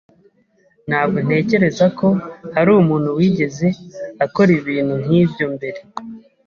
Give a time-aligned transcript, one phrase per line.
[0.87, 2.07] Ntabwo ntekereza ko
[2.55, 3.67] hari umuntu wigeze
[4.25, 5.79] akora ibintu nkibyo mbere.